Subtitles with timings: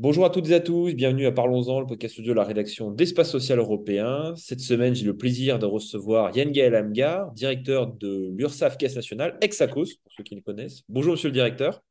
[0.00, 2.90] Bonjour à toutes et à tous, bienvenue à Parlons-en, le podcast audio de la rédaction
[2.90, 4.32] d'Espace Social Européen.
[4.36, 9.36] Cette semaine, j'ai le plaisir de recevoir Yann Gaël Amgar, directeur de l'URSAF Caisse nationale,
[9.40, 10.82] ex-ACOS, pour ceux qui le connaissent.
[10.88, 11.82] Bonjour, monsieur le directeur.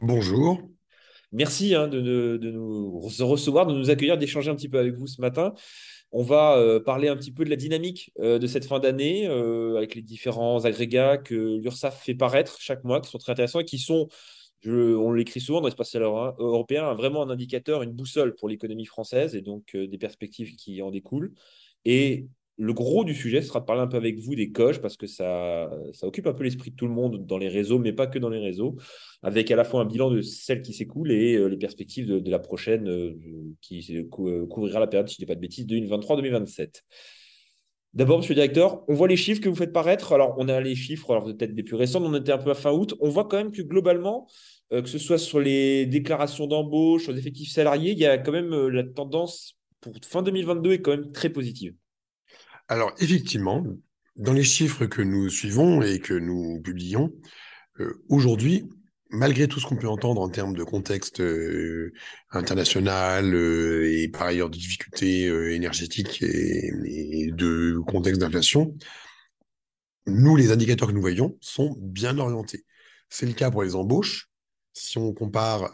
[0.00, 0.60] Bonjour.
[1.32, 2.00] Merci hein, de,
[2.42, 5.54] nous recevoir, de nous accueillir, d'échanger un petit peu avec vous ce matin.
[6.12, 9.28] On va euh, parler un petit peu de la dynamique euh, de cette fin d'année
[9.28, 13.60] euh, avec les différents agrégats que l'URSAF fait paraître chaque mois, qui sont très intéressants
[13.60, 14.08] et qui sont
[14.66, 19.40] on l'écrit souvent dans l'espace européen, vraiment un indicateur, une boussole pour l'économie française et
[19.40, 21.32] donc des perspectives qui en découlent.
[22.60, 25.06] Le gros du sujet sera de parler un peu avec vous des coches parce que
[25.06, 25.70] ça,
[26.02, 28.28] occupe un peu l'esprit de tout le monde dans les réseaux, mais pas que dans
[28.28, 28.76] les réseaux,
[29.22, 32.30] avec à la fois un bilan de celle qui s'écoule et euh, les perspectives de,
[32.30, 33.16] la prochaine euh,
[33.60, 36.82] qui couvrira la période, si je ne dis pas de bêtises, 2023-2027.
[37.92, 40.12] D'abord, monsieur le directeur, on voit les chiffres que vous faites paraître.
[40.12, 42.54] Alors, on a les chiffres, alors peut-être des plus récents, on était un peu à
[42.54, 42.94] fin août.
[43.00, 44.28] On voit quand même que globalement,
[44.72, 48.16] euh, que ce soit sur les déclarations d'embauche, sur les effectifs salariés, il y a
[48.18, 51.74] quand même euh, la tendance pour fin 2022 est quand même très positive.
[52.70, 53.66] Alors, effectivement,
[54.14, 57.12] dans les chiffres que nous suivons et que nous publions,
[57.80, 58.70] euh, aujourd'hui,
[59.10, 61.92] malgré tout ce qu'on peut entendre en termes de contexte euh,
[62.30, 68.72] international euh, et par ailleurs de difficultés énergétiques et, de contexte d'inflation,
[70.06, 72.64] nous, les indicateurs que nous voyons sont bien orientés.
[73.08, 74.28] C'est le cas pour les embauches.
[74.74, 75.72] Si on compare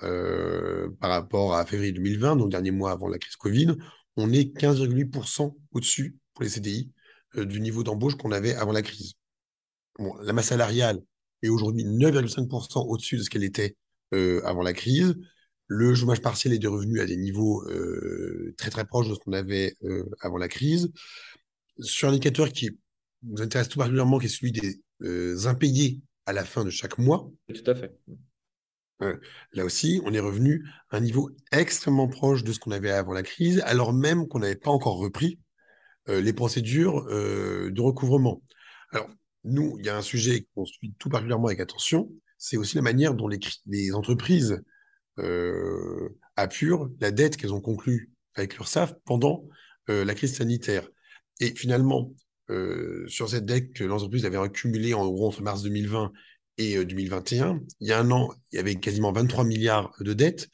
[0.98, 3.76] par rapport à février 2020, donc dernier mois avant la crise Covid,
[4.16, 6.92] on est 15,8% au-dessus pour les CDI
[7.34, 9.14] du niveau d'embauche qu'on avait avant la crise.
[9.98, 11.00] Bon, la masse salariale
[11.42, 13.76] est aujourd'hui 9,5% au-dessus de ce qu'elle était
[14.14, 15.14] euh, avant la crise.
[15.68, 19.32] Le chômage partiel est revenu à des niveaux euh, très très proches de ce qu'on
[19.32, 20.92] avait euh, avant la crise.
[21.80, 22.70] Sur un indicateur qui
[23.22, 27.30] nous intéresse tout particulièrement, qui est celui des impayés à la fin de chaque mois.
[27.52, 27.92] Tout à fait.
[29.52, 33.12] là aussi, on est revenu à un niveau extrêmement proche de ce qu'on avait avant
[33.12, 35.38] la crise, alors même qu'on n'avait pas encore repris
[36.08, 38.42] les procédures de recouvrement.
[38.92, 39.08] Alors,
[39.44, 42.82] nous, il y a un sujet qu'on suit tout particulièrement avec attention, c'est aussi la
[42.82, 44.62] manière dont les, entreprises
[45.18, 49.48] euh, appurent la dette qu'elles ont conclue avec l'URSSAF pendant
[49.88, 50.88] euh, la crise sanitaire.
[51.40, 52.12] Et finalement,
[52.50, 56.12] euh, sur cette dette que l'entreprise avait accumulée en gros entre mars 2020
[56.58, 60.48] et 2021, il y a un an, il y avait quasiment 23 milliards de dettes.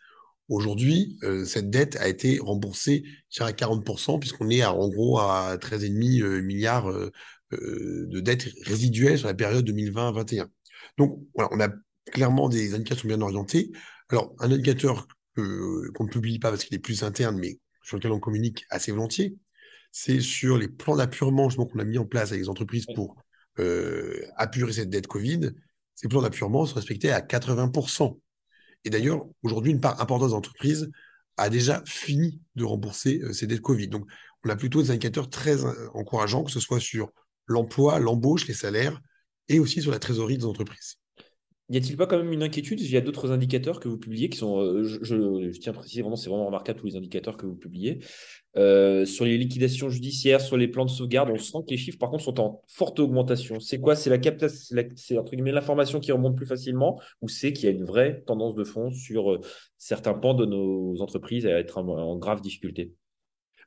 [0.49, 3.05] Aujourd'hui, cette dette a été remboursée
[3.39, 6.91] à 40%, puisqu'on est à, en gros à 13,5 milliards
[7.53, 10.47] euh, de dettes résiduelles sur la période 2020-2021.
[10.97, 11.69] Donc, voilà, on a
[12.11, 13.73] clairement des indicateurs bien orientés.
[14.09, 18.13] Alors, un indicateur qu'on ne publie pas parce qu'il est plus interne, mais sur lequel
[18.13, 19.37] on communique assez volontiers,
[19.91, 23.17] c'est sur les plans d'appurement qu'on a mis en place avec les entreprises pour
[23.59, 25.51] euh, apurer cette dette Covid.
[25.95, 28.19] Ces plans d'appurement sont respectés à 80%.
[28.85, 30.35] Et d'ailleurs, aujourd'hui, une part importante des
[31.37, 33.89] a déjà fini de rembourser euh, ces dettes Covid.
[33.89, 34.07] Donc,
[34.45, 37.11] on a plutôt des indicateurs très encourageants, que ce soit sur
[37.47, 39.01] l'emploi, l'embauche, les salaires
[39.49, 40.97] et aussi sur la trésorerie des entreprises.
[41.73, 42.83] N'y a-t-il pas quand même une inquiétude?
[42.83, 46.03] Il y a d'autres indicateurs que vous publiez qui sont, euh, je, tiens à préciser,
[46.03, 48.01] vraiment, c'est vraiment remarquable tous les indicateurs que vous publiez.
[48.59, 51.97] Euh, sur les liquidations judiciaires, sur les plans de sauvegarde, on sent que les chiffres,
[51.97, 53.59] par contre, sont en forte augmentation.
[53.59, 53.97] C'est quoi?
[53.97, 54.19] C'est la
[54.97, 58.23] c'est entre guillemets l'information qui remonte plus facilement ou c'est qu'il y a une vraie
[58.27, 59.41] tendance de fond sur euh,
[59.79, 62.93] certains pans de nos entreprises à être en, grave difficulté?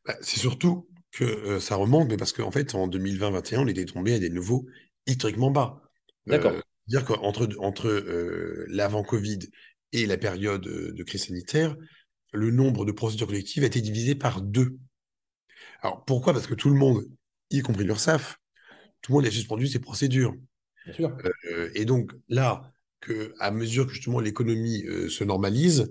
[0.05, 3.85] Bah, C'est surtout que euh, ça remonte, mais parce qu'en fait, en 2020-2021, on était
[3.85, 4.67] tombé à des niveaux
[5.07, 5.81] historiquement bas.
[6.27, 6.51] D'accord.
[6.51, 9.39] Euh, dire qu'entre entre, euh, l'avant-Covid
[9.91, 11.75] et la période de crise sanitaire,
[12.33, 14.77] le nombre de procédures collectives a été divisé par deux.
[15.81, 16.33] Alors pourquoi?
[16.33, 17.05] Parce que tout le monde,
[17.49, 18.37] y compris l'URSSAF,
[19.01, 20.35] tout le monde a suspendu ses procédures.
[20.85, 21.17] Bien sûr.
[21.73, 25.89] et donc là, que, à mesure que justement l'économie se normalise,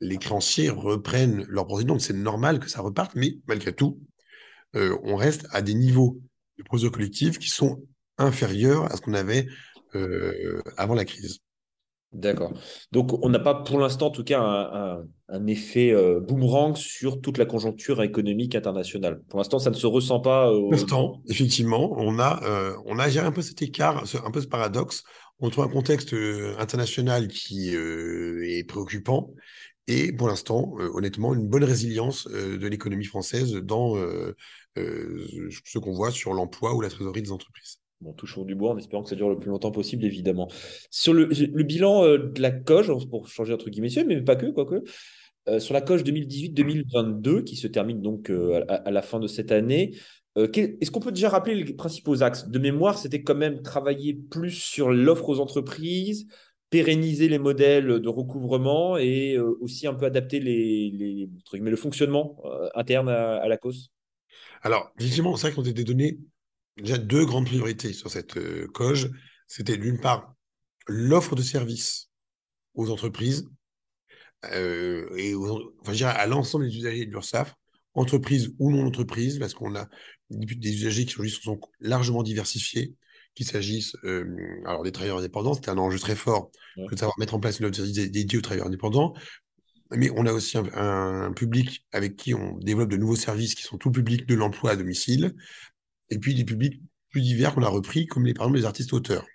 [0.00, 1.94] les créanciers reprennent leurs procédures.
[1.94, 4.00] Donc c'est normal que ça reparte, mais malgré tout,
[4.76, 6.20] euh, on reste à des niveaux
[6.58, 7.82] de procédure collective qui sont
[8.18, 9.46] inférieurs à ce qu'on avait
[9.94, 11.40] euh, avant la crise.
[12.12, 12.52] D'accord.
[12.92, 17.38] Donc, on n'a pas pour l'instant, en tout cas, un, effet euh, boomerang sur toute
[17.38, 19.20] la conjoncture économique internationale.
[19.28, 20.48] Pour l'instant, ça ne se ressent pas.
[20.48, 22.40] Pour l'instant, effectivement, on a,
[22.86, 25.02] on a géré un peu cet écart, un peu ce paradoxe
[25.40, 26.14] entre un contexte
[26.58, 29.34] international qui est préoccupant
[29.88, 33.96] et pour l'instant, honnêtement, une bonne résilience de l'économie française dans
[34.76, 35.26] euh,
[35.64, 37.78] ce qu'on voit sur l'emploi ou la trésorerie des entreprises.
[38.04, 40.48] Bon, touchons du bois en espérant que ça dure le plus longtemps possible, évidemment.
[40.90, 41.24] Sur le,
[41.62, 44.84] bilan euh, de la COGE, pour changer entre guillemets, mais pas que, quoique,
[45.48, 49.96] euh, sur la COGE 2018-2022, qui se termine donc à, la fin de cette année,
[50.36, 52.48] Euh, est-ce qu'on peut déjà rappeler les principaux axes?
[52.48, 56.26] De mémoire, c'était quand même travailler plus sur l'offre aux entreprises,
[56.70, 62.36] pérenniser les modèles de recouvrement et euh, aussi un peu adapter les, les le fonctionnement
[62.46, 63.92] euh, interne à, la cause?
[64.62, 66.18] Alors, effectivement, c'est vrai qu'on s'était donné
[66.76, 69.10] déjà deux grandes priorités sur cette euh, COGE.
[69.46, 70.34] C'était d'une part
[70.86, 72.10] l'offre de services
[72.74, 73.48] aux entreprises
[74.52, 75.34] et
[75.80, 77.54] enfin, à l'ensemble des usagers de l'URSSAF,
[77.94, 79.88] entreprises ou non entreprises, parce qu'on a
[80.30, 82.94] des usagers qui sont largement diversifiés,
[83.34, 84.24] qu'il s'agisse euh,
[84.66, 87.66] alors des travailleurs indépendants, c'était un enjeu très fort de savoir mettre en place une
[87.66, 89.14] offre dédiée aux travailleurs indépendants.
[89.90, 93.76] Mais on a aussi un, public avec qui on développe de nouveaux services qui sont
[93.76, 95.34] tout public de l'emploi à domicile,
[96.10, 99.26] et puis des publics plus divers qu'on a repris, comme les, par exemple les artistes-auteurs.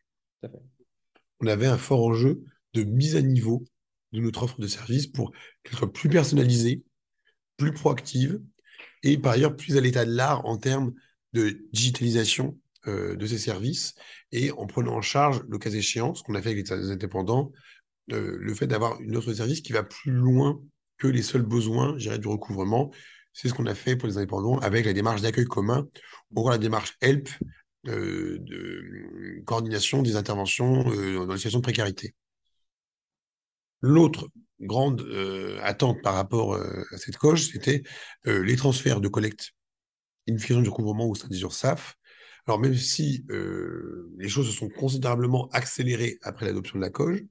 [1.40, 2.42] On avait un fort enjeu
[2.74, 3.64] de mise à niveau
[4.12, 5.32] de notre offre de services pour
[5.64, 6.84] qu'elle soit plus personnalisée,
[7.58, 8.42] plus proactive,
[9.04, 10.94] et par ailleurs plus à l'état de l'art en termes
[11.34, 12.58] de digitalisation
[12.88, 13.94] euh, de ces services
[14.32, 17.52] et en prenant en charge, le cas échéant, ce qu'on a fait avec les indépendants,
[18.12, 20.62] euh, le fait d'avoir une autre service qui va plus loin
[20.98, 22.92] que les seuls besoins, du recouvrement.
[23.40, 25.88] C'est ce qu'on a fait pour les indépendants avec la démarche d'accueil commun
[26.36, 27.30] ou la démarche HELP
[27.88, 32.16] euh, de coordination des interventions dans les situations de précarité.
[33.82, 34.28] L'autre
[34.60, 35.08] grande
[35.62, 37.82] attente par rapport à cette coche, c'était
[38.26, 39.52] les transferts de collecte,
[40.28, 41.98] une fusion du recouvrement au sein des URSAF,
[42.50, 47.24] alors même si euh, les choses se sont considérablement accélérées après l'adoption de la COGE,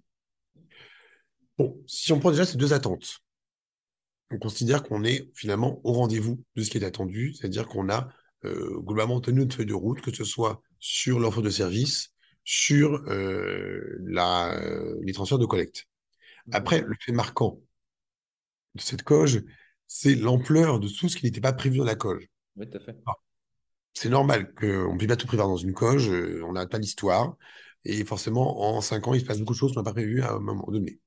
[1.59, 3.19] bon, si on prend déjà ces deux attentes,
[4.31, 8.09] on considère qu'on est finalement au rendez-vous de ce qui est attendu, c'est-à-dire qu'on a
[8.45, 12.13] euh, globalement tenu notre feuille de route, que ce soit sur l'offre de service,
[12.45, 14.61] sur euh, la,
[15.03, 15.87] les transferts de collecte.
[16.53, 17.61] Après, le fait marquant
[18.75, 19.45] de cette COGE,
[19.87, 22.29] c'est l'ampleur de tout ce qui n'était pas prévu dans la COGE.
[22.57, 22.97] Oui, tout à fait.
[23.07, 23.13] Ah
[23.99, 26.79] c'est normal qu'on ne puisse pas tout prévoir dans une coge, euh, on n'a pas
[26.79, 27.37] d'histoire,
[27.85, 30.23] et forcément, en cinq ans, il se passe beaucoup de choses qu'on n'a pas prévues
[30.23, 31.01] à un moment donné.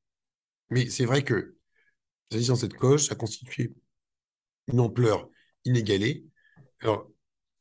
[0.69, 1.55] Mais c'est vrai que,
[2.31, 3.71] dans cette coge, ça constituait
[4.67, 5.29] une ampleur
[5.65, 6.25] inégalée,
[6.79, 7.09] alors,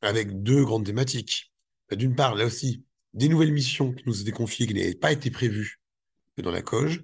[0.01, 1.51] avec deux grandes thématiques.
[1.89, 2.83] Bah, d'une part, là aussi,
[3.13, 5.79] des nouvelles missions qui nous étaient confiées, qui n'avaient pas été prévues
[6.37, 7.03] dans la coge,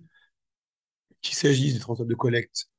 [1.21, 2.69] qu'il s'agisse des transferts de collecte,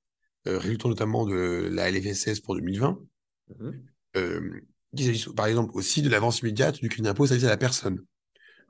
[0.46, 2.98] euh, résultant notamment de la LFSS pour 2020,
[4.94, 8.04] il s'agit par exemple aussi de l'avance immédiate du crédit d'impôt service à la personne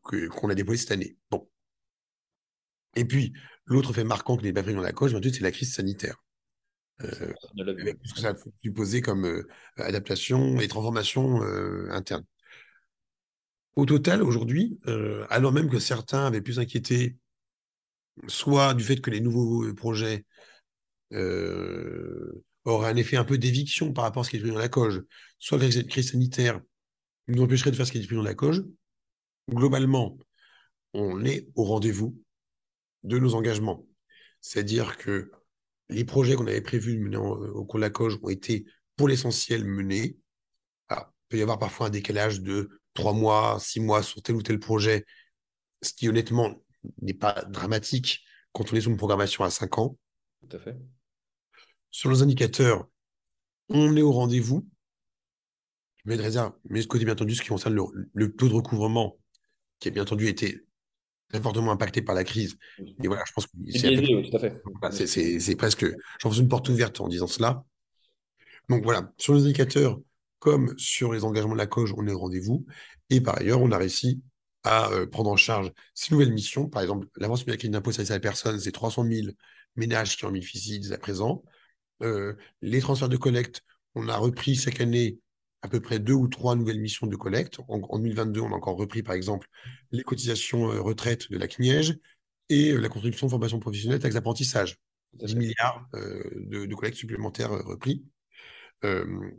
[0.03, 1.17] qu'on a déployé cette année.
[1.31, 1.49] Bon.
[2.97, 3.33] Et puis,
[3.69, 6.17] l'autre fait marquant qui n'est pas pris dans la coche, c'est la crise sanitaire.
[7.05, 12.25] Euh, avec ce que ça a supposé comme euh, adaptation et transformation euh, interne.
[13.77, 14.81] Au total, aujourd'hui,
[15.31, 17.17] alors même que certains avaient pu s'inquiéter,
[18.27, 20.25] soit du fait que les nouveaux projets
[21.13, 24.69] aurait un effet un peu d'éviction par rapport à ce qui est prévu dans la
[24.69, 25.05] COGE,
[25.39, 26.61] soit que cette crise sanitaire
[27.29, 28.65] nous empêcherait de faire ce qui est prévu dans la COGE,
[29.49, 30.19] globalement,
[30.93, 32.21] on est au rendez-vous
[33.05, 33.87] de nos engagements.
[34.41, 35.31] C'est-à-dire que
[35.89, 38.67] les projets qu'on avait prévus mener au cours de la COGE ont été
[38.97, 40.19] pour l'essentiel menés.
[40.91, 40.97] il
[41.29, 44.59] peut y avoir parfois un décalage de trois mois, six mois sur tel ou tel
[44.59, 45.05] projet,
[45.83, 46.63] ce qui honnêtement
[47.03, 49.99] n'est pas dramatique quand on est sur une programmation à cinq ans.
[50.41, 50.77] Tout à fait.
[51.91, 52.89] Sur nos indicateurs,
[53.69, 54.67] on est au rendez-vous.
[56.05, 57.79] Mais de réserve, mais ce côté, bien entendu, ce qui concerne
[58.15, 59.19] le, taux de recouvrement,
[59.79, 60.67] qui a bien entendu été
[61.29, 62.59] très fortement impacté par la crise.
[62.79, 63.53] Et voilà, je pense que
[64.93, 65.87] c'est C'est presque,
[66.21, 67.65] j'en fais une porte ouverte en disant cela.
[68.69, 70.01] Donc voilà, sur les indicateurs,
[70.39, 72.67] comme sur les engagements de la COGE, on est au rendez-vous.
[73.11, 74.23] Et par ailleurs, on a réussi
[74.65, 76.69] à euh, prendre en charge ces nouvelles missions.
[76.69, 79.29] Par exemple, l'avance crédit d'impôt sur la personne, c'est 300 000
[79.77, 81.43] ménages qui en bénéficient dès à présent.
[82.03, 83.63] Euh, les transferts de collecte,
[83.95, 85.19] on a repris chaque année
[85.63, 87.59] à peu près deux ou trois nouvelles missions de collecte.
[87.69, 89.49] En, 2022, on a encore repris, par exemple,
[89.91, 91.99] les cotisations euh, retraite de la CNIEG
[92.49, 94.77] et euh, la contribution de formation professionnelle, taxe d'apprentissage.
[95.15, 98.05] 10 milliards de, de, collectes supplémentaires repris.
[98.83, 99.33] donc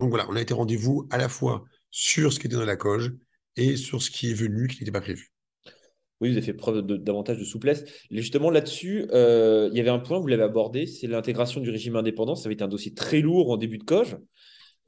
[0.00, 3.14] voilà, on a été rendez-vous à la fois sur ce qui était dans la COGE
[3.54, 5.30] et sur ce qui est venu qui n'était pas prévu.
[6.20, 7.84] Oui, vous avez fait preuve de, davantage de souplesse.
[8.10, 11.70] Et justement, là-dessus, euh, il y avait un point, vous l'avez abordé, c'est l'intégration du
[11.70, 12.34] régime indépendant.
[12.34, 14.16] Ça avait été un dossier très lourd en début de COGE,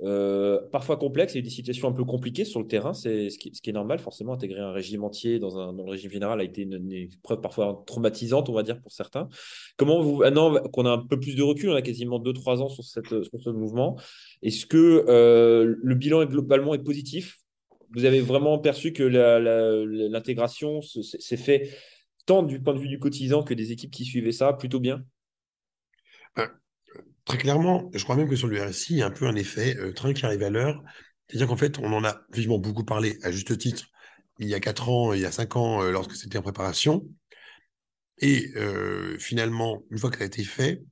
[0.02, 1.34] euh, parfois complexe.
[1.34, 3.50] Il y a eu des situations un peu compliquées sur le terrain, c'est ce qui,
[3.50, 3.98] est normal.
[3.98, 7.82] Forcément, intégrer un régime entier dans, un, le régime général a été une, épreuve parfois
[7.86, 9.28] traumatisante, on va dire, pour certains.
[9.76, 12.68] Comment vous, maintenant qu'on a un peu plus de recul, on a quasiment 2-3 ans
[12.68, 13.98] sur ce mouvement,
[14.42, 17.38] est-ce que euh, le bilan est globalement est positif?
[17.94, 21.70] Vous avez vraiment perçu que l'intégration s'est fait
[22.26, 25.02] tant du point de vue du cotisant que des équipes qui suivaient ça plutôt bien?
[26.36, 26.50] Ben,
[27.28, 29.34] Très clairement, je crois même que sur le RSI, il y a un peu un
[29.36, 30.82] effet euh, train qui arrive à l'heure.
[31.28, 33.84] C'est-à-dire qu'en fait, on en a vivement beaucoup parlé, à juste titre,
[34.38, 37.06] il y a quatre ans, il y a cinq ans, euh, lorsque c'était en préparation.
[38.16, 40.82] Et euh, finalement, une fois que ça a été fait,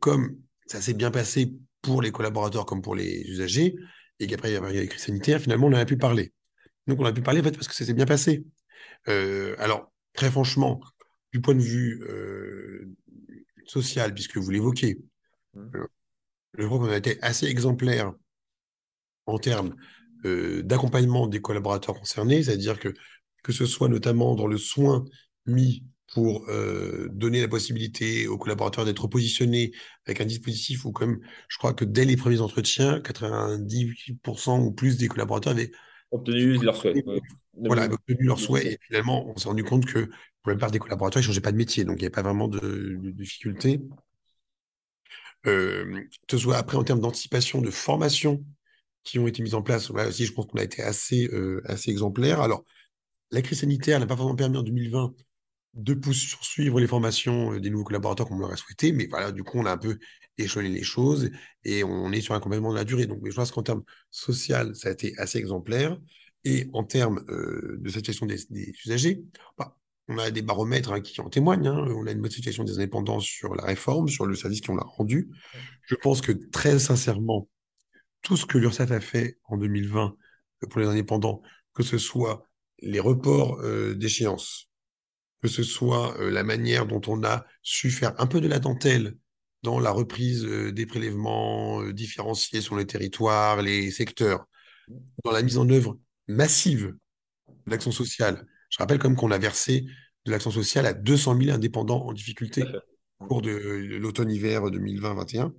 [0.00, 3.76] comme ça s'est bien passé pour les collaborateurs comme pour les usagers,
[4.18, 6.32] et qu'après il y avait les crises sanitaires, finalement, on en a pu parler.
[6.88, 8.44] Donc on a pu parler en fait parce que ça s'est bien passé.
[9.06, 10.80] alors, très franchement,
[11.32, 12.02] du point de vue
[13.66, 14.98] social, puisque vous l'évoquez.
[16.56, 18.12] Je crois qu'on a été assez exemplaire
[19.26, 19.74] en termes
[20.24, 22.94] d'accompagnement des collaborateurs concernés, c'est-à-dire que
[23.42, 25.04] que ce soit notamment dans le soin
[25.46, 25.84] mis
[26.14, 26.46] pour
[27.10, 29.72] donner la possibilité aux collaborateurs d'être positionnés
[30.06, 34.96] avec un dispositif où, comme je crois que dès les premiers entretiens, 90% ou plus
[34.96, 35.72] des collaborateurs avaient
[36.10, 37.04] obtenu leur souhait.
[37.54, 38.74] Voilà, obtenu leur souhait.
[38.74, 40.06] Et finalement, on s'est rendu compte que
[40.42, 41.84] pour la plupart des collaborateurs, ils ne changeaient pas de métier.
[41.84, 43.80] Donc, il n'y avait pas vraiment de, de difficulté.
[45.44, 48.44] Que ce soit après en termes d'anticipation, de formation
[49.02, 51.30] qui ont été mises en place, là aussi, je pense qu'on a été assez,
[51.66, 52.40] assez exemplaire.
[52.40, 52.64] Alors,
[53.30, 55.14] la crise sanitaire n'a pas forcément permis en 2020
[55.74, 59.42] de poursuivre les formations euh, des nouveaux collaborateurs comme on l'aurait souhaité, mais voilà, du
[59.42, 59.98] coup, on a un peu
[60.38, 61.30] échelonné les choses
[61.64, 63.06] et on est sur un complément de la durée.
[63.06, 65.98] Donc, je pense qu'en termes social, ça a été assez exemplaire.
[66.44, 68.46] Et en termes euh, de situation des,
[68.84, 69.24] usagers,
[69.58, 69.76] bah,
[70.08, 71.66] on a des baromètres hein, qui en témoignent.
[71.66, 71.86] Hein.
[71.88, 74.84] On a une bonne situation des indépendants sur la réforme, sur le service qu'on a
[74.84, 75.30] rendu.
[75.82, 77.48] Je pense que très sincèrement,
[78.22, 80.16] tout ce que l'URSSAF a fait en 2020
[80.62, 81.42] euh, pour les indépendants,
[81.72, 82.46] que ce soit
[82.80, 83.62] les reports
[83.94, 84.68] d'échéance,
[85.44, 88.60] que ce soit euh, la manière dont on a su faire un peu de la
[88.60, 89.14] dentelle
[89.62, 94.46] dans la reprise euh, des prélèvements euh, différenciés sur le territoire, les secteurs,
[95.22, 96.94] dans la mise en œuvre massive
[97.66, 98.46] de l'action sociale.
[98.74, 99.86] Je rappelle quand même qu'on a versé
[100.24, 102.64] de l'action sociale à 200 000 indépendants en difficulté
[103.20, 103.52] au cours de,
[103.98, 105.42] l'automne-hiver 2020-2021.
[105.42, 105.52] En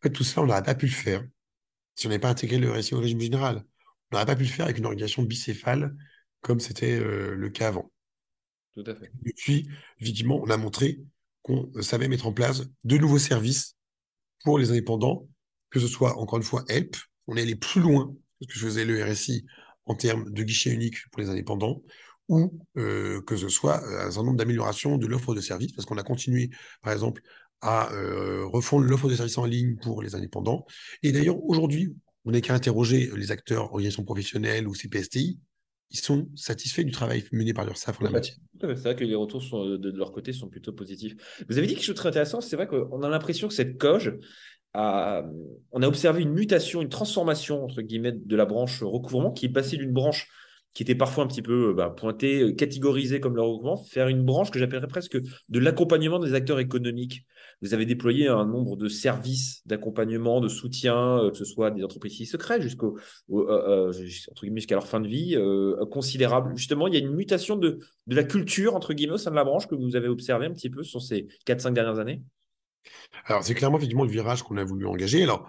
[0.00, 1.24] fait, tout ça, on n'aurait pas pu le faire
[1.96, 3.64] si on n'avait pas intégré le récit au régime général.
[4.10, 5.96] On n'aurait pas pu le faire avec une organisation bicéphale
[6.42, 7.90] comme c'était le cas avant.
[8.74, 9.10] Tout à fait.
[9.24, 9.68] Depuis,
[9.98, 11.00] effectivement, on a montré
[11.42, 13.76] qu'on savait mettre en place de nouveaux services
[14.44, 15.28] pour les indépendants,
[15.70, 16.96] que ce soit, encore une fois, Help.
[17.26, 19.44] On est allé plus loin que ce que faisait le RSI
[19.86, 21.82] en termes de guichet unique pour les indépendants,
[22.28, 25.86] ou euh, que ce soit euh, un certain nombre d'améliorations de l'offre de services, parce
[25.86, 26.50] qu'on a continué,
[26.82, 27.22] par exemple,
[27.60, 30.66] à euh, refondre l'offre de services en ligne pour les indépendants.
[31.02, 35.38] Et d'ailleurs, aujourd'hui, on n'est qu'à interroger les acteurs, organisations professionnelles ou CPSTI,
[35.90, 38.36] ils sont satisfaits du travail mené par leur SAF en la matière.
[38.60, 41.14] C'est vrai que les retours sont, de, leur côté sont plutôt positifs.
[41.48, 43.78] Vous avez dit quelque chose de très intéressant, c'est vrai qu'on a l'impression que cette
[43.78, 44.12] coge,
[44.72, 45.22] a,
[45.70, 49.52] on a observé une mutation, une transformation entre guillemets de la branche recouvrement qui est
[49.52, 50.28] passée d'une branche
[50.74, 54.50] qui était parfois un petit peu bah, pointée, catégorisée comme le recouvrement, faire une branche
[54.50, 57.24] que j'appellerais presque de l'accompagnement des acteurs économiques
[57.62, 61.82] vous avez déployé un nombre de services d'accompagnement, de soutien, euh, que ce soit des
[61.82, 62.98] entreprises secrètes jusqu'au,
[63.30, 65.36] euh, euh, jusqu'à leur fin de vie,
[65.90, 66.56] considérable.
[66.56, 69.36] Justement, il y a une mutation de, de la culture, entre guillemets, au sein de
[69.36, 72.22] la branche que vous avez observé un petit peu sur ces 4-5 dernières années?
[73.24, 75.22] Alors, c'est clairement, effectivement, le virage qu'on a voulu engager.
[75.22, 75.48] Alors,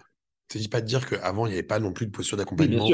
[0.49, 2.87] ne s'agit pas de dire qu'avant, il n'y avait pas non plus de posture d'accompagnement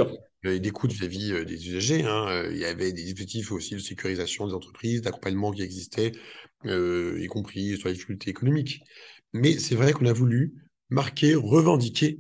[0.44, 2.04] et d'écoute vis-à-vis des usagers.
[2.04, 2.48] Hein.
[2.50, 6.14] Il y avait des dispositifs aussi de sécurisation des entreprises, d'accompagnement qui existaient,
[6.66, 8.82] y compris sur les difficultés économiques.
[9.34, 10.54] Mais c'est vrai qu'on a voulu
[10.90, 12.20] marquer, revendiquer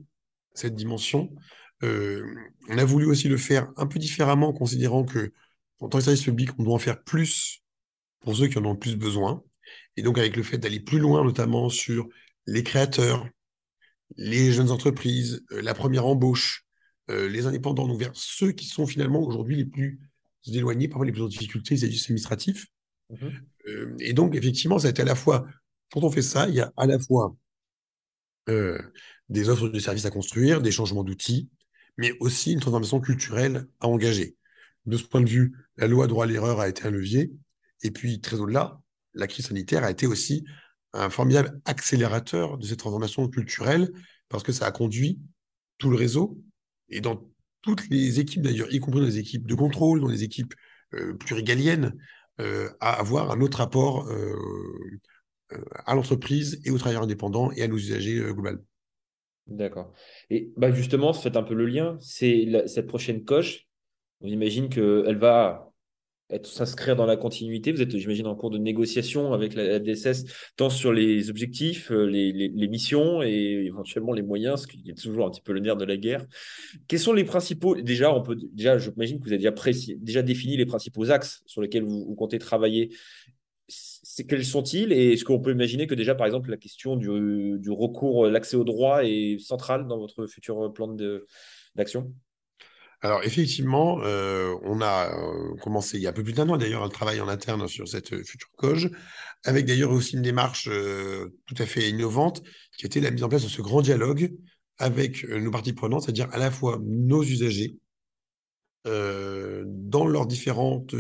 [0.54, 1.34] cette dimension.
[1.84, 2.26] Euh,
[2.70, 5.32] on a voulu aussi le faire un peu différemment, considérant que
[5.80, 7.64] en tant que service public, on doit en faire plus
[8.22, 9.44] pour ceux qui en ont le plus besoin.
[9.98, 12.08] Et donc avec le fait d'aller plus loin, notamment sur
[12.46, 13.28] les créateurs,
[14.18, 16.66] les jeunes entreprises, euh, la première embauche,
[17.10, 20.00] euh, les indépendants, donc vers ceux qui sont finalement aujourd'hui les plus
[20.48, 22.68] éloignés, parfois les plus en difficulté vis administratifs.
[23.10, 23.28] Mmh
[24.00, 25.46] et donc effectivement, ça a été à la fois
[25.92, 27.36] quand on fait ça, il y a à la fois
[28.50, 28.80] euh,
[29.30, 31.50] des offres de services à construire, des changements d'outils,
[31.98, 34.36] mais aussi une transformation culturelle à engager.
[34.86, 37.32] De ce point de vue, la loi droit à l'erreur a été un levier,
[37.84, 38.82] et puis très au-delà,
[39.14, 40.44] la crise sanitaire a été aussi
[40.94, 43.92] un formidable accélérateur de cette transformation culturelle,
[44.30, 45.20] parce que ça a conduit
[45.78, 46.38] tout le réseau,
[46.90, 47.28] et dans
[47.62, 50.54] toutes les équipes d'ailleurs, y compris dans les équipes de contrôle, dans les équipes
[50.94, 51.94] euh, plus régaliennes,
[52.40, 54.36] euh, à avoir un autre rapport euh,
[55.86, 58.64] à l'entreprise et aux travailleurs indépendants et à nos usagers euh, globalement.
[59.48, 59.94] D'accord.
[60.30, 61.98] Et bah justement, faites un peu le lien.
[62.00, 63.68] C'est cette prochaine coche.
[64.22, 65.71] On imagine qu'elle va
[66.44, 67.72] s'inscrire dans la continuité.
[67.72, 72.06] Vous êtes, j'imagine, en cours de négociation avec la, DSS, tant sur les objectifs, euh,
[72.06, 75.78] les, missions et éventuellement les moyens, ce qui est toujours un petit peu le nerf
[75.78, 76.26] de la guerre.
[76.88, 80.66] Quels sont les principaux Déjà, on peut déjà, j'imagine que vous avez déjà, défini les
[80.66, 82.92] principaux axes sur lesquels vous comptez travailler
[84.28, 88.28] quels sont-ils Et est-ce qu'on peut imaginer que déjà, par exemple, la question du, recours,
[88.28, 90.96] l'accès au droit est centrale dans votre futur plan
[91.76, 92.14] d'action?
[93.04, 96.58] Alors effectivement, euh, on a euh, commencé il y a un peu plus d'un an
[96.58, 98.92] d'ailleurs un travail en interne sur cette euh, future coge,
[99.44, 100.70] avec d'ailleurs aussi une démarche
[101.46, 102.44] tout à fait innovante
[102.78, 104.32] qui était la mise en place de ce grand dialogue
[104.78, 107.76] avec nos parties prenantes, c'est-à-dire à la fois nos usagers
[108.86, 110.94] dans leurs différentes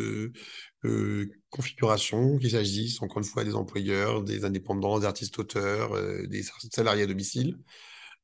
[1.49, 5.93] configurations, qu'il s'agisse encore une fois des employeurs, des indépendants, des artistes-auteurs,
[6.27, 7.57] des salariés à domicile,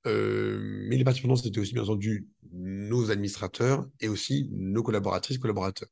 [0.08, 5.38] euh, mais les parties prenantes, c'était aussi bien entendu nos administrateurs et aussi nos collaboratrices,
[5.38, 5.90] collaborateurs.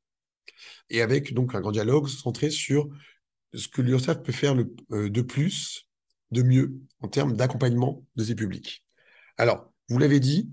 [0.90, 2.90] Et avec donc un grand dialogue centré sur
[3.54, 4.56] ce que l'URSSAF peut faire
[4.92, 5.88] euh, de plus,
[6.32, 8.86] de mieux, en termes d'accompagnement de ces publics.
[9.38, 10.50] Alors, vous l'avez dit,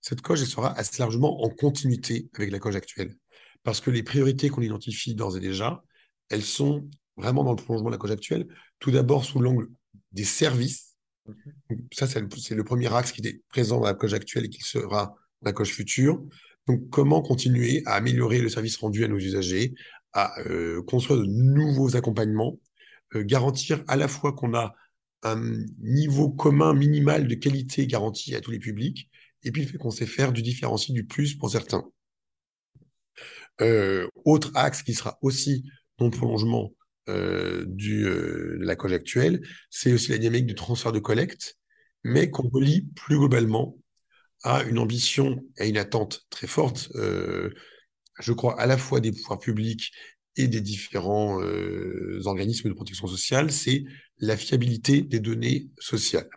[0.00, 3.16] cette coge sera assez largement en continuité avec la coge actuelle.
[3.62, 5.82] Parce que les priorités qu'on identifie d'ores et déjà,
[6.28, 8.46] elles sont vraiment dans le prolongement de la coge actuelle.
[8.78, 9.68] Tout d'abord sous l'angle
[10.12, 10.87] des services
[11.92, 12.20] ça, c'est
[12.54, 15.52] le, premier axe qui est présent dans la coche actuelle et qui sera dans la
[15.52, 16.22] coche future.
[16.66, 19.74] Donc, comment continuer à améliorer le service rendu à nos usagers,
[20.12, 22.58] à euh, construire de nouveaux accompagnements,
[23.14, 24.74] euh, garantir à la fois qu'on a
[25.22, 25.40] un
[25.80, 29.10] niveau commun minimal de qualité garanti à tous les publics,
[29.42, 31.84] et puis le fait qu'on sait faire du différencié du plus pour certains.
[33.60, 35.64] Euh, autre axe qui sera aussi
[35.98, 36.72] dans prolongement
[37.08, 41.56] euh, du, euh, de la colle actuelle, c'est aussi la dynamique du transfert de collecte,
[42.04, 43.78] mais qu'on relie plus globalement
[44.42, 47.50] à une ambition et une attente très forte, euh,
[48.20, 49.92] je crois, à la fois des pouvoirs publics
[50.36, 51.40] et des différents
[52.26, 53.84] organismes de protection sociale, c'est
[54.18, 56.28] la fiabilité des données sociales.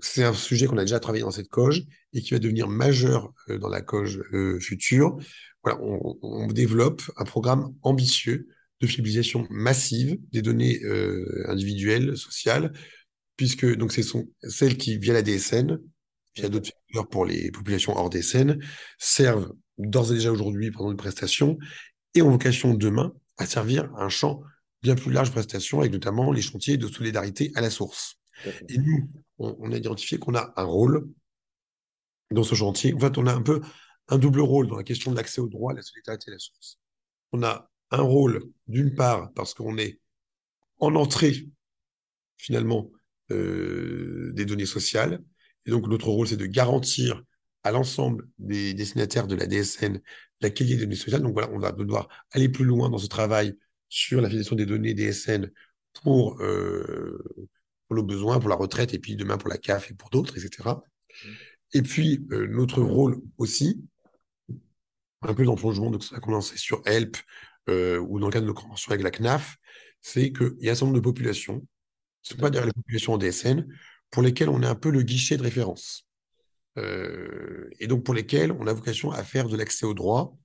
[0.00, 3.32] c'est un sujet qu'on a déjà travaillé dans cette coge et qui va devenir majeur
[3.48, 4.22] dans la coge
[4.60, 5.18] future
[5.64, 8.48] on, développe un programme ambitieux
[8.80, 12.72] de fiabilisation massive des données euh, individuelles, sociales,
[13.36, 15.78] puisque donc ce sont celles qui, via la DSN,
[16.36, 18.58] via d'autres secteurs pour les populations hors DSN,
[18.98, 21.58] servent d'ores et déjà aujourd'hui pendant une prestation
[22.14, 24.42] et ont vocation demain à servir un champ
[24.82, 28.16] bien plus large de prestations, avec notamment les chantiers de solidarité à la source.
[28.68, 31.08] Et nous, on, on a identifié qu'on a un rôle
[32.30, 32.94] dans ce chantier.
[32.94, 33.60] En fait, on a un peu
[34.08, 36.78] un double rôle dans la question de l'accès au droit, la solidarité et la source.
[37.32, 40.00] On a un rôle, d'une part, parce qu'on est
[40.78, 41.48] en entrée,
[42.36, 42.90] finalement,
[43.30, 45.22] euh, des données sociales.
[45.66, 47.22] Et donc, notre rôle, c'est de garantir
[47.64, 50.00] à l'ensemble des destinataires de la DSN
[50.40, 51.22] la qualité des données sociales.
[51.22, 53.54] Donc, voilà, on va devoir aller plus loin dans ce travail
[53.88, 55.50] sur la filiation des données DSN
[56.02, 57.18] pour, euh,
[57.86, 60.38] pour nos besoins, pour la retraite, et puis demain pour la CAF et pour d'autres,
[60.38, 60.70] etc.
[61.72, 63.82] Et puis, euh, notre rôle aussi,
[65.22, 67.16] un peu dans le prolongement de ce qu'on a commencé sur HELP
[67.68, 69.56] euh, ou dans le cadre de nos conventions avec la CNAF,
[70.00, 71.66] c'est qu'il y a un certain nombre de populations,
[72.22, 73.66] ce sont pas derrière les populations en DSN,
[74.10, 76.06] pour lesquelles on est un peu le guichet de référence.
[76.78, 80.36] Euh, et donc pour lesquelles on a vocation à faire de l'accès au droit.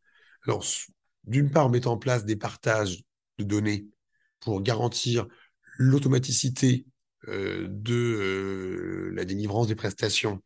[0.47, 0.65] Alors,
[1.25, 3.03] d'une part, en mettant en place des partages
[3.37, 3.87] de données
[4.39, 5.27] pour garantir
[5.77, 6.85] l'automaticité
[7.29, 10.41] euh, de la délivrance des prestations.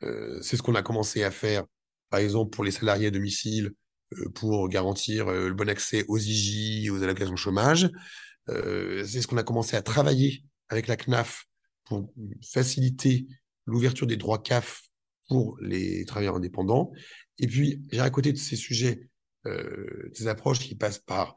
[0.00, 1.64] c'est ce qu'on a commencé à faire
[2.10, 3.72] par exemple pour les salariés à domicile,
[4.14, 7.90] euh, pour garantir euh, le bon accès aux IJ, aux allocations chômage.
[8.48, 11.44] Euh, c'est ce qu'on a commencé à travailler avec la CNAF
[11.84, 12.10] pour
[12.42, 13.26] faciliter
[13.66, 14.82] l'ouverture des droits CAF
[15.28, 16.90] pour les travailleurs indépendants.
[17.38, 19.08] Et puis, j'ai à côté de ces sujets
[19.44, 21.34] des approches qui passent par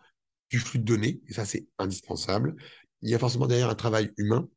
[0.50, 2.58] du flux de données, et ça c'est indispensable.
[3.02, 4.50] Il y a forcément derrière un travail humain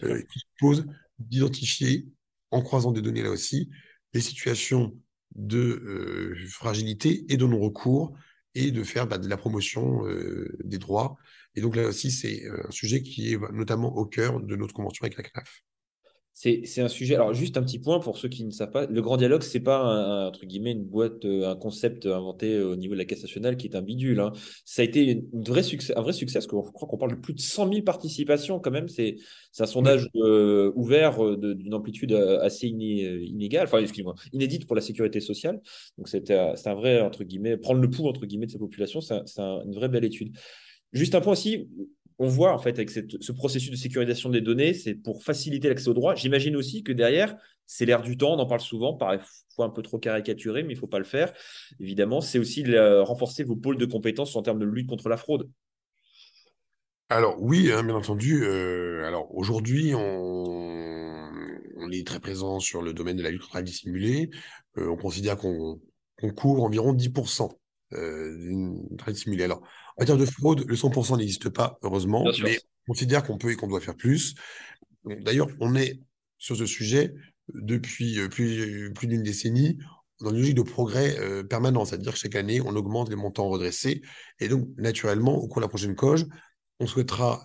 [0.00, 0.86] qui suppose
[1.18, 2.06] d'identifier,
[2.50, 3.68] en croisant des données là aussi,
[4.14, 4.96] les situations
[5.34, 8.16] de euh, fragilité et de non-recours
[8.54, 11.16] et de faire bah, de la promotion euh, des droits.
[11.56, 14.74] Et donc là aussi, c'est euh, un sujet qui est notamment au cœur de notre
[14.74, 15.62] convention avec la CNAF.
[16.36, 17.14] C'est un sujet.
[17.14, 18.86] Alors, juste un petit point pour ceux qui ne savent pas.
[18.86, 22.74] Le grand dialogue, c'est pas un, entre guillemets une boîte, euh, un concept inventé au
[22.74, 24.18] niveau de la Caisse nationale qui est un bidule.
[24.18, 24.32] Hein.
[24.64, 27.20] Ça a été une vraie succès, un vrai succès parce qu'on croit qu'on parle de
[27.20, 28.88] plus de 100 000 participations quand même.
[28.88, 29.14] C'est
[29.60, 35.20] un sondage euh, ouvert euh, d'une amplitude assez inégale, enfin, excusez-moi, inédite pour la sécurité
[35.20, 35.60] sociale.
[35.98, 39.00] Donc, c'est un vrai, entre guillemets, prendre le pouls, entre guillemets, de sa population.
[39.00, 40.36] C'est une vraie belle étude.
[40.92, 41.68] Juste un point aussi,
[42.18, 45.88] on voit en fait avec ce processus de sécurisation des données, c'est pour faciliter l'accès
[45.88, 46.14] au droit.
[46.14, 49.82] J'imagine aussi que derrière, c'est l'air du temps, on en parle souvent, parfois un peu
[49.82, 51.32] trop caricaturé, mais il ne faut pas le faire.
[51.80, 55.16] Évidemment, c'est aussi de renforcer vos pôles de compétences en termes de lutte contre la
[55.16, 55.50] fraude.
[57.10, 58.44] Alors oui, hein, bien entendu.
[58.44, 61.30] Euh, alors aujourd'hui, on,
[61.92, 64.30] est très présent sur le domaine de la lutte contre la dissimulée.
[64.78, 65.80] Euh, on considère qu'on
[66.34, 67.50] couvre environ 10%
[67.94, 69.44] euh, d'une dissimulée.
[69.44, 69.60] Alors
[69.96, 73.56] en matière de fraude, le 100% n'existe pas, heureusement, mais on considère qu'on peut et
[73.56, 74.34] qu'on doit faire plus.
[75.04, 76.00] D'ailleurs, on est
[76.38, 77.14] sur ce sujet
[77.52, 79.78] depuis euh, plus, plus d'une décennie
[80.20, 81.16] dans une logique de progrès
[81.50, 84.00] permanent, c'est-à-dire que chaque année, on augmente les montants redressés.
[84.38, 86.26] Et donc, naturellement, au cours de la prochaine COGE,
[86.78, 87.44] on souhaitera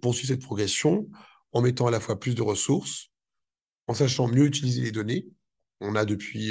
[0.00, 1.06] poursuivre cette progression
[1.52, 3.10] en mettant à la fois plus de ressources,
[3.88, 5.28] en sachant mieux utiliser les données.
[5.80, 6.50] On a depuis,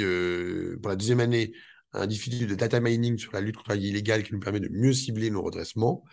[0.80, 1.52] pour la deuxième année,
[1.92, 4.68] un dispositif de data mining sur la lutte contre la illégale qui nous permet de
[4.68, 6.04] mieux cibler nos redressements.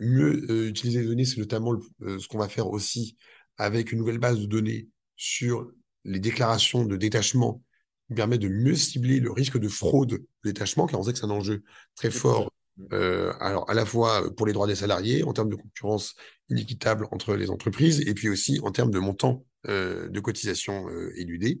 [0.00, 3.16] Mieux utiliser les données, c'est notamment ce qu'on va faire aussi
[3.56, 5.68] avec une nouvelle base de données sur
[6.04, 7.62] les déclarations de détachement
[8.08, 11.18] qui permet de mieux cibler le risque de fraude de détachement, car on sait que
[11.18, 11.62] c'est un enjeu
[11.94, 12.50] très fort,
[12.92, 16.14] euh, alors à la fois pour les droits des salariés, en termes de concurrence
[16.48, 21.12] inéquitable entre les entreprises, et puis aussi en termes de montant euh, de cotisation euh,
[21.16, 21.60] éludées.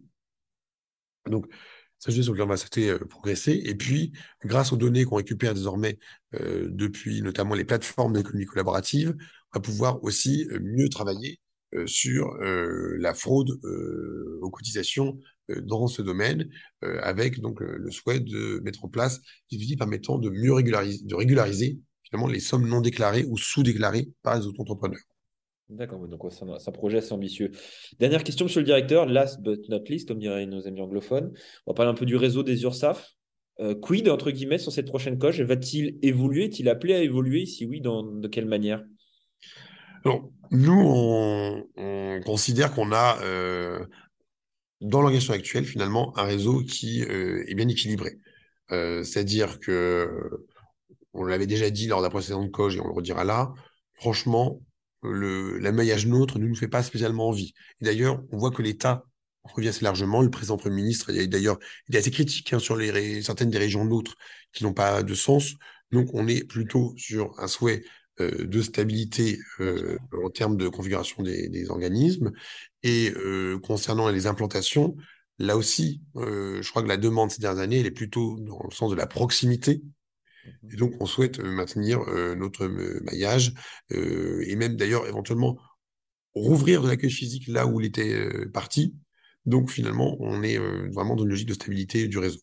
[1.26, 1.46] Donc,
[1.98, 3.60] sachez sur lequel on va s'être progresser.
[3.64, 4.12] Et puis,
[4.44, 5.98] grâce aux données qu'on récupère désormais
[6.32, 9.16] depuis notamment les plateformes d'économie collaborative,
[9.52, 11.40] on va pouvoir aussi mieux travailler
[11.74, 15.18] euh, sur euh, la fraude euh, aux cotisations
[15.62, 16.50] dans ce domaine,
[16.82, 21.14] avec donc le souhait de mettre en place des outils permettant de mieux régulariser, de
[21.14, 25.00] régulariser finalement les sommes non déclarées ou sous-déclarées par les auto-entrepreneurs.
[25.68, 27.50] D'accord, donc c'est un, projet assez ambitieux.
[27.98, 31.32] Dernière question, monsieur le directeur, last but not least, comme diraient nos amis anglophones.
[31.66, 33.14] On va parler un peu du réseau des URSAF.
[33.82, 35.40] quid, entre guillemets, sur cette prochaine coche?
[35.40, 36.44] Va-t-il évoluer?
[36.44, 37.44] Est-il appelé à évoluer?
[37.44, 38.82] Si oui, de quelle manière?
[40.50, 43.84] Nous, on, considère qu'on a, euh,
[44.80, 48.18] dans l'organisation actuelle, finalement, un réseau qui euh, est bien équilibré.
[48.72, 50.46] Euh, c'est-à-dire que,
[51.12, 53.52] on l'avait déjà dit lors de la précédente COGE et on le redira là,
[53.94, 54.60] franchement,
[55.02, 57.54] le, maillage nôtre ne nous fait pas spécialement envie.
[57.80, 59.04] Et d'ailleurs, on voit que l'État
[59.44, 60.22] revient assez largement.
[60.22, 61.58] Le président Premier ministre, il d'ailleurs,
[61.88, 62.78] il est assez critique hein, sur
[63.22, 64.16] certaines des régions nôtres
[64.52, 65.54] qui n'ont pas de sens.
[65.90, 67.82] Donc, on est plutôt sur un souhait
[68.20, 72.32] euh, de stabilité euh, en termes de configuration des, organismes.
[72.82, 74.96] Et euh, concernant les implantations,
[75.38, 78.74] là aussi, je crois que la demande ces dernières années, elle est plutôt dans le
[78.74, 79.82] sens de la proximité.
[80.70, 82.00] Et donc, on souhaite maintenir
[82.36, 83.54] notre maillage
[83.90, 85.58] et même d'ailleurs éventuellement
[86.34, 88.94] rouvrir de l'accueil physique là où il était parti.
[89.46, 90.58] Donc, finalement, on est
[90.92, 92.40] vraiment dans une logique de stabilité du réseau.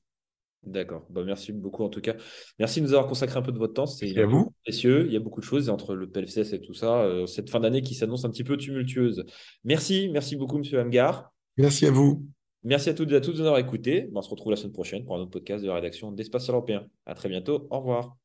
[0.65, 1.05] D'accord.
[1.09, 2.15] Bah, merci beaucoup en tout cas.
[2.59, 3.85] Merci de nous avoir consacré un peu de votre temps.
[3.85, 4.53] C'est à vous.
[4.63, 5.05] précieux.
[5.05, 7.03] Il y a beaucoup de choses entre le PLFCS et tout ça.
[7.03, 9.25] Euh, cette fin d'année qui s'annonce un petit peu tumultueuse.
[9.63, 10.09] Merci.
[10.11, 11.31] Merci beaucoup, Monsieur Hamgar.
[11.57, 12.25] Merci à vous.
[12.65, 14.09] Merci à toutes et à tous de nous avoir écoutés.
[14.13, 16.87] On se retrouve la semaine prochaine pour un autre podcast de la rédaction d'Espace Européen.
[17.05, 17.67] À très bientôt.
[17.69, 18.17] Au revoir.